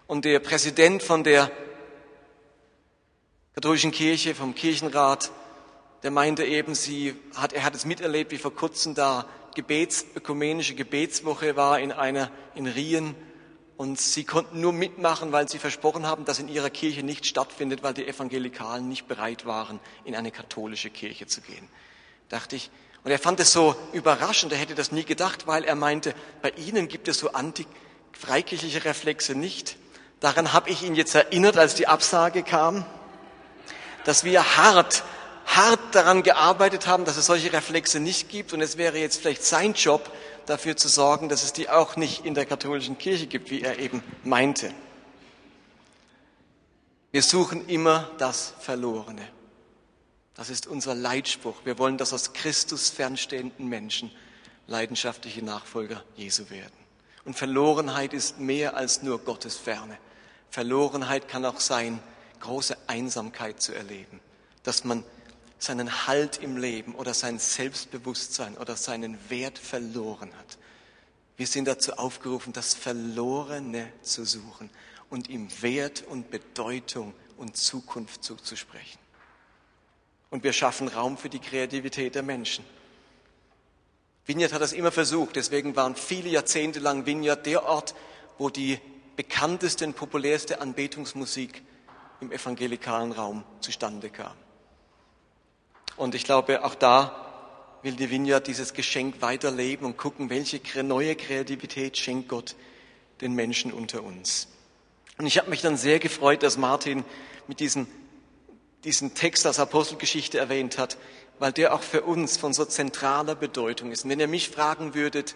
[0.07, 1.51] Und der Präsident von der
[3.53, 5.31] katholischen Kirche, vom Kirchenrat,
[6.03, 9.25] der meinte eben, sie hat, er hat es miterlebt, wie vor kurzem da
[9.57, 13.15] Gebets, ökumenische Gebetswoche war in einer, in Rien.
[13.75, 17.81] Und sie konnten nur mitmachen, weil sie versprochen haben, dass in ihrer Kirche nicht stattfindet,
[17.81, 21.67] weil die Evangelikalen nicht bereit waren, in eine katholische Kirche zu gehen.
[22.29, 22.69] Dachte ich,
[23.03, 26.51] und er fand es so überraschend, er hätte das nie gedacht, weil er meinte, bei
[26.51, 29.77] Ihnen gibt es so anti-freikirchliche Reflexe nicht.
[30.19, 32.85] Daran habe ich ihn jetzt erinnert, als die Absage kam,
[34.05, 35.03] dass wir hart
[35.47, 38.53] hart daran gearbeitet haben, dass es solche Reflexe nicht gibt.
[38.53, 40.11] Und es wäre jetzt vielleicht sein Job,
[40.45, 43.79] dafür zu sorgen, dass es die auch nicht in der katholischen Kirche gibt, wie er
[43.79, 44.71] eben meinte.
[47.11, 49.27] Wir suchen immer das Verlorene.
[50.35, 51.55] Das ist unser Leitspruch.
[51.65, 54.11] Wir wollen, dass aus Christus fernstehenden Menschen
[54.67, 56.73] leidenschaftliche Nachfolger Jesu werden.
[57.25, 59.97] Und Verlorenheit ist mehr als nur Gottes Ferne.
[60.49, 61.99] Verlorenheit kann auch sein,
[62.39, 64.19] große Einsamkeit zu erleben,
[64.63, 65.03] dass man
[65.59, 70.57] seinen Halt im Leben oder sein Selbstbewusstsein oder seinen Wert verloren hat.
[71.35, 74.69] Wir sind dazu aufgerufen, das Verlorene zu suchen
[75.09, 78.99] und ihm Wert und Bedeutung und Zukunft zuzusprechen.
[80.29, 82.65] Und wir schaffen Raum für die Kreativität der Menschen.
[84.25, 87.95] Vineyard hat das immer versucht, deswegen waren viele Jahrzehnte lang Vineyard der Ort,
[88.37, 88.79] wo die
[89.15, 91.63] bekannteste und populärste Anbetungsmusik
[92.19, 94.35] im evangelikalen Raum zustande kam.
[95.97, 97.25] Und ich glaube, auch da
[97.81, 102.55] will die Vineyard dieses Geschenk weiterleben und gucken, welche neue Kreativität schenkt Gott
[103.21, 104.47] den Menschen unter uns.
[105.17, 107.03] Und ich habe mich dann sehr gefreut, dass Martin
[107.47, 107.87] mit diesem
[108.83, 110.97] diesen Text aus Apostelgeschichte erwähnt hat,
[111.39, 114.03] weil der auch für uns von so zentraler Bedeutung ist.
[114.03, 115.35] Und wenn ihr mich fragen würdet,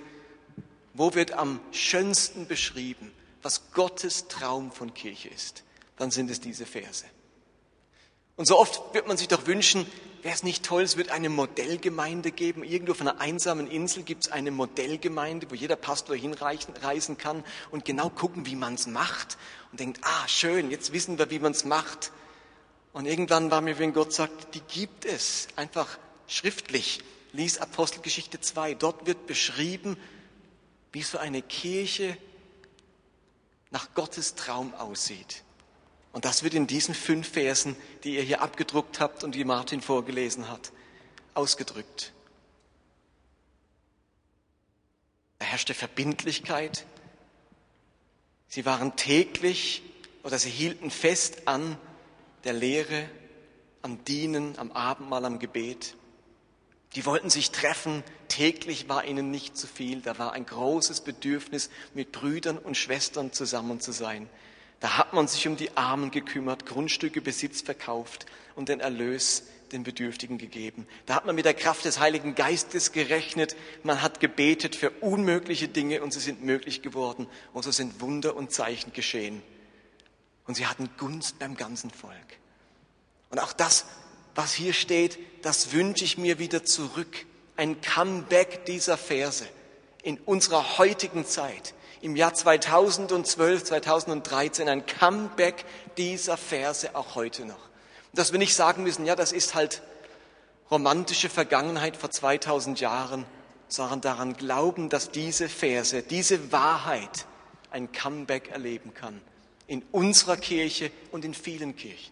[0.94, 5.64] wo wird am schönsten beschrieben, was Gottes Traum von Kirche ist,
[5.98, 7.06] dann sind es diese Verse.
[8.42, 9.86] Und so oft wird man sich doch wünschen,
[10.24, 12.64] wäre es nicht toll, es wird eine Modellgemeinde geben.
[12.64, 17.86] Irgendwo auf einer einsamen Insel gibt es eine Modellgemeinde, wo jeder Pastor hinreisen kann und
[17.86, 19.38] genau gucken, wie man es macht.
[19.70, 22.12] Und denkt, ah, schön, jetzt wissen wir, wie man es macht.
[22.94, 27.04] Und irgendwann war mir, wenn Gott sagt, die gibt es, einfach schriftlich.
[27.34, 28.74] Lies Apostelgeschichte 2.
[28.74, 29.98] Dort wird beschrieben,
[30.94, 32.18] wie so eine Kirche
[33.70, 35.44] nach Gottes Traum aussieht.
[36.12, 39.82] Und das wird in diesen fünf Versen, die ihr hier abgedruckt habt und die Martin
[39.82, 40.72] vorgelesen hat,
[41.34, 42.12] ausgedrückt.
[45.40, 46.86] Da herrschte Verbindlichkeit.
[48.48, 49.82] Sie waren täglich
[50.24, 51.78] oder sie hielten fest an
[52.44, 53.10] der Lehre,
[53.82, 55.96] am Dienen, am Abendmahl, am Gebet.
[56.96, 61.70] Die wollten sich treffen, täglich war ihnen nicht zu viel, da war ein großes Bedürfnis,
[61.94, 64.30] mit Brüdern und Schwestern zusammen zu sein.
[64.82, 69.84] Da hat man sich um die Armen gekümmert, Grundstücke, Besitz verkauft und den Erlös den
[69.84, 70.88] Bedürftigen gegeben.
[71.06, 75.68] Da hat man mit der Kraft des Heiligen Geistes gerechnet, man hat gebetet für unmögliche
[75.68, 79.42] Dinge und sie sind möglich geworden und so sind Wunder und Zeichen geschehen.
[80.48, 82.16] Und sie hatten Gunst beim ganzen Volk.
[83.30, 83.86] Und auch das,
[84.34, 87.26] was hier steht, das wünsche ich mir wieder zurück.
[87.56, 89.48] Ein Comeback dieser Verse
[90.02, 95.66] in unserer heutigen Zeit, im Jahr 2012, 2013, ein Comeback
[95.98, 97.70] dieser Verse auch heute noch.
[98.14, 99.82] Dass wir nicht sagen müssen, ja, das ist halt
[100.70, 103.26] romantische Vergangenheit vor 2000 Jahren,
[103.68, 107.26] sondern daran glauben, dass diese Verse, diese Wahrheit
[107.70, 109.22] ein Comeback erleben kann
[109.68, 112.12] in unserer Kirche und in vielen Kirchen.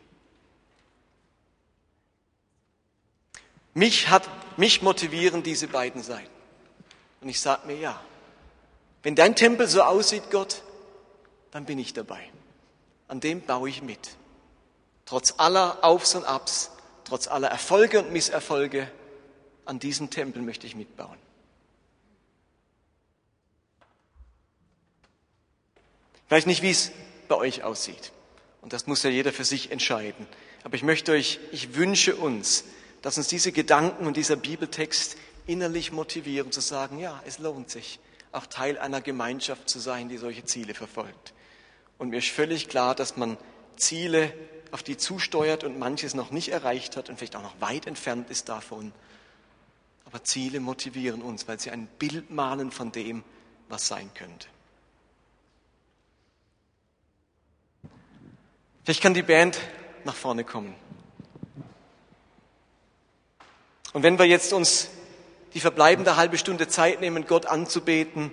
[3.74, 6.30] Mich, hat, mich motivieren diese beiden Seiten.
[7.22, 8.02] Und ich sage mir, ja,
[9.04, 10.62] wenn dein Tempel so aussieht, Gott,
[11.52, 12.22] dann bin ich dabei.
[13.08, 14.18] An dem baue ich mit.
[15.06, 16.72] Trotz aller Aufs und Abs,
[17.06, 18.92] trotz aller Erfolge und Misserfolge,
[19.66, 21.18] an diesem Tempel möchte ich mitbauen.
[26.26, 26.92] Ich weiß nicht, wie es
[27.28, 28.12] bei euch aussieht.
[28.62, 30.28] Und das muss ja jeder für sich entscheiden.
[30.64, 32.66] Aber ich möchte euch, ich wünsche uns,
[33.02, 38.00] dass uns diese Gedanken und dieser Bibeltext innerlich motivieren zu sagen, ja, es lohnt sich,
[38.32, 41.34] auch Teil einer Gemeinschaft zu sein, die solche Ziele verfolgt.
[41.98, 43.38] Und mir ist völlig klar, dass man
[43.76, 44.34] Ziele,
[44.72, 48.30] auf die zusteuert und manches noch nicht erreicht hat und vielleicht auch noch weit entfernt
[48.30, 48.92] ist davon.
[50.06, 53.24] Aber Ziele motivieren uns, weil sie ein Bild malen von dem,
[53.68, 54.48] was sein könnte.
[58.84, 59.60] Vielleicht kann die Band
[60.04, 60.74] nach vorne kommen.
[63.94, 64.90] Und wenn wir jetzt uns
[65.54, 68.32] die verbleibende halbe Stunde Zeit nehmen, Gott anzubeten,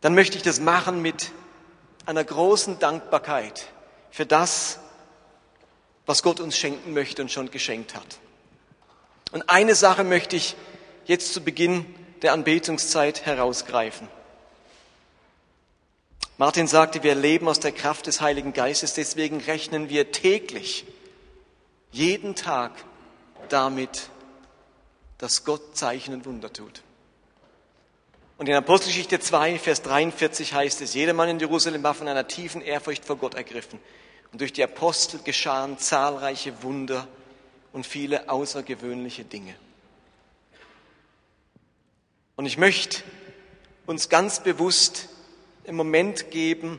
[0.00, 1.30] dann möchte ich das machen mit
[2.04, 3.66] einer großen Dankbarkeit
[4.10, 4.78] für das,
[6.06, 8.18] was Gott uns schenken möchte und schon geschenkt hat.
[9.32, 10.56] Und eine Sache möchte ich
[11.04, 11.84] jetzt zu Beginn
[12.22, 14.08] der Anbetungszeit herausgreifen.
[16.38, 20.84] Martin sagte, wir leben aus der Kraft des Heiligen Geistes, deswegen rechnen wir täglich,
[21.92, 22.72] jeden Tag
[23.48, 24.10] damit,
[25.18, 26.82] dass Gott Zeichen und Wunder tut.
[28.38, 32.60] Und in Apostelgeschichte 2, Vers 43 heißt es, jedermann in Jerusalem war von einer tiefen
[32.60, 33.80] Ehrfurcht vor Gott ergriffen.
[34.32, 37.08] Und durch die Apostel geschahen zahlreiche Wunder
[37.72, 39.54] und viele außergewöhnliche Dinge.
[42.36, 43.02] Und ich möchte
[43.86, 45.08] uns ganz bewusst
[45.64, 46.78] im Moment geben,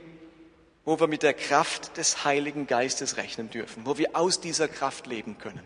[0.85, 5.07] wo wir mit der Kraft des Heiligen Geistes rechnen dürfen, wo wir aus dieser Kraft
[5.07, 5.63] leben können.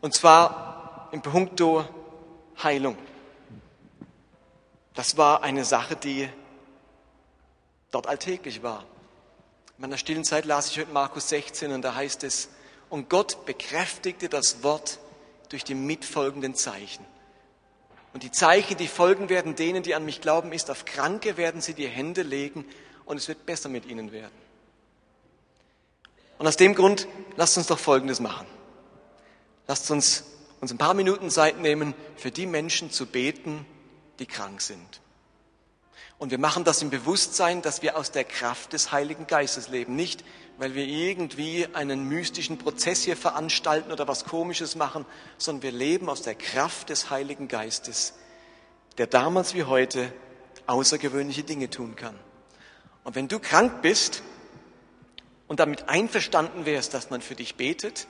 [0.00, 1.84] Und zwar im Punkto
[2.62, 2.96] Heilung.
[4.94, 6.28] Das war eine Sache, die
[7.90, 8.84] dort alltäglich war.
[9.76, 12.48] In meiner stillen Zeit las ich heute Markus 16 und da heißt es,
[12.90, 14.98] und Gott bekräftigte das Wort
[15.50, 17.04] durch die mitfolgenden Zeichen.
[18.12, 21.60] Und die Zeichen, die folgen werden denen, die an mich glauben, ist, auf Kranke werden
[21.60, 22.64] sie die Hände legen
[23.04, 24.32] und es wird besser mit ihnen werden.
[26.38, 27.06] Und aus dem Grund,
[27.36, 28.46] lasst uns doch Folgendes machen.
[29.68, 30.24] Lasst uns
[30.60, 33.64] uns ein paar Minuten Zeit nehmen, für die Menschen zu beten,
[34.18, 35.00] die krank sind.
[36.18, 39.94] Und wir machen das im Bewusstsein, dass wir aus der Kraft des Heiligen Geistes leben.
[39.94, 40.24] Nicht,
[40.56, 46.08] weil wir irgendwie einen mystischen Prozess hier veranstalten oder was Komisches machen, sondern wir leben
[46.08, 48.14] aus der Kraft des Heiligen Geistes,
[48.98, 50.12] der damals wie heute
[50.66, 52.18] außergewöhnliche Dinge tun kann.
[53.04, 54.24] Und wenn du krank bist
[55.46, 58.08] und damit einverstanden wärst, dass man für dich betet,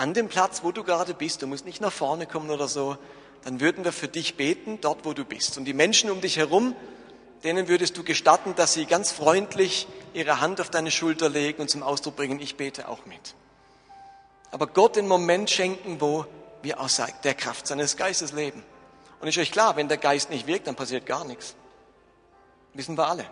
[0.00, 2.96] an dem Platz, wo du gerade bist, du musst nicht nach vorne kommen oder so,
[3.44, 5.58] dann würden wir für dich beten, dort wo du bist.
[5.58, 6.74] Und die Menschen um dich herum,
[7.44, 11.68] denen würdest du gestatten, dass sie ganz freundlich ihre Hand auf deine Schulter legen und
[11.68, 13.34] zum Ausdruck bringen, ich bete auch mit.
[14.50, 16.24] Aber Gott den Moment schenken, wo
[16.62, 18.62] wir aus der Kraft seines Geistes leben.
[19.20, 21.56] Und ist euch klar, wenn der Geist nicht wirkt, dann passiert gar nichts.
[22.72, 23.26] Wissen wir alle.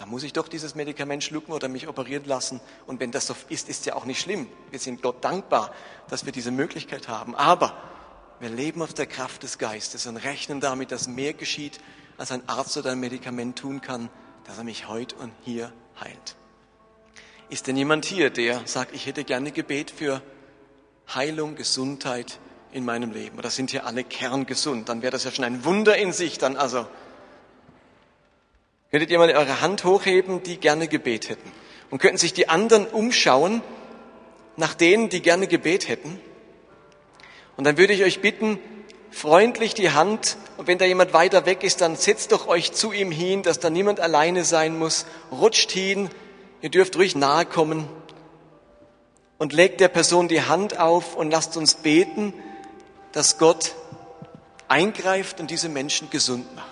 [0.00, 2.62] Da muss ich doch dieses Medikament schlucken oder mich operieren lassen.
[2.86, 4.46] Und wenn das so ist, ist ja auch nicht schlimm.
[4.70, 5.74] Wir sind Gott dankbar,
[6.08, 7.34] dass wir diese Möglichkeit haben.
[7.34, 7.76] Aber
[8.40, 11.80] wir leben auf der Kraft des Geistes und rechnen damit, dass mehr geschieht,
[12.16, 14.08] als ein Arzt oder ein Medikament tun kann,
[14.44, 15.70] dass er mich heute und hier
[16.00, 16.34] heilt.
[17.50, 20.22] Ist denn jemand hier, der sagt, ich hätte gerne Gebet für
[21.14, 22.40] Heilung, Gesundheit
[22.72, 23.36] in meinem Leben.
[23.36, 24.88] Oder sind hier alle kerngesund?
[24.88, 26.38] Dann wäre das ja schon ein Wunder in sich.
[26.38, 26.86] Dann also
[28.90, 31.50] könntet ihr mal eure Hand hochheben, die gerne Gebet hätten.
[31.90, 33.62] Und könnten sich die anderen umschauen
[34.56, 36.20] nach denen, die gerne Gebet hätten.
[37.56, 38.58] Und dann würde ich euch bitten,
[39.10, 42.92] freundlich die Hand, und wenn da jemand weiter weg ist, dann setzt doch euch zu
[42.92, 46.10] ihm hin, dass da niemand alleine sein muss, rutscht hin,
[46.62, 47.88] ihr dürft ruhig nahe kommen
[49.38, 52.34] und legt der Person die Hand auf und lasst uns beten,
[53.12, 53.74] dass Gott
[54.68, 56.69] eingreift und diese Menschen gesund macht.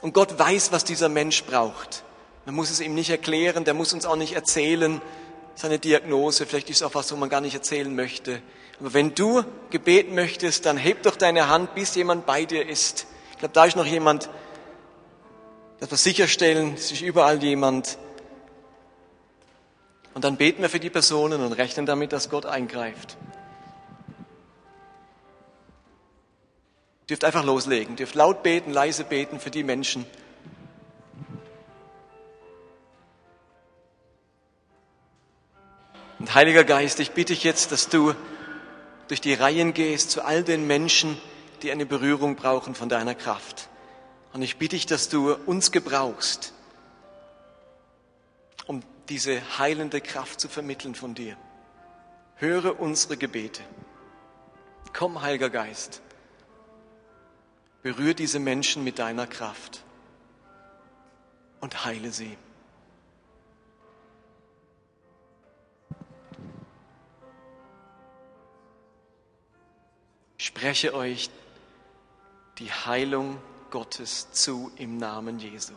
[0.00, 2.04] Und Gott weiß, was dieser Mensch braucht.
[2.46, 5.00] Man muss es ihm nicht erklären, der muss uns auch nicht erzählen,
[5.54, 8.40] seine Diagnose, vielleicht ist es auch was, wo man gar nicht erzählen möchte.
[8.78, 13.06] Aber wenn du gebeten möchtest, dann heb doch deine Hand, bis jemand bei dir ist.
[13.32, 14.30] Ich glaube, da ist noch jemand,
[15.80, 17.98] dass wir sicherstellen, es ist überall jemand.
[20.14, 23.16] Und dann beten wir für die Personen und rechnen damit, dass Gott eingreift.
[27.08, 30.04] Dürft einfach loslegen, dürft laut beten, leise beten für die Menschen.
[36.18, 38.14] Und Heiliger Geist, ich bitte dich jetzt, dass du
[39.06, 41.16] durch die Reihen gehst zu all den Menschen,
[41.62, 43.68] die eine Berührung brauchen von deiner Kraft.
[44.32, 46.52] Und ich bitte dich, dass du uns gebrauchst,
[48.66, 51.36] um diese heilende Kraft zu vermitteln von dir.
[52.36, 53.62] Höre unsere Gebete.
[54.92, 56.02] Komm, Heiliger Geist.
[57.82, 59.84] Berühre diese Menschen mit deiner Kraft
[61.60, 62.36] und heile sie.
[70.58, 71.30] spreche euch
[72.58, 73.38] die Heilung
[73.70, 75.74] Gottes zu im Namen Jesu.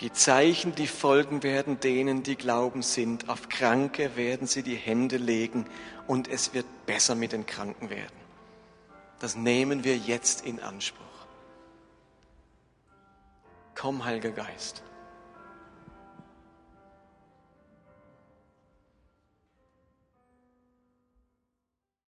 [0.00, 3.28] Die Zeichen, die folgen werden denen, die glauben sind.
[3.28, 5.66] Auf Kranke werden sie die Hände legen
[6.06, 8.16] und es wird besser mit den Kranken werden.
[9.18, 11.04] Das nehmen wir jetzt in Anspruch.
[13.74, 14.82] Komm, Heiliger Geist.